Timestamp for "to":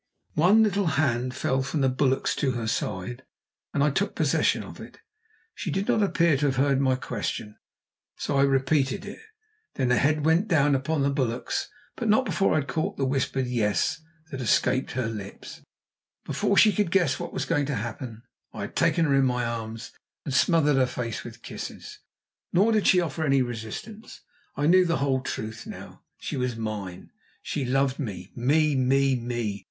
2.37-2.53, 6.37-6.47, 17.67-17.75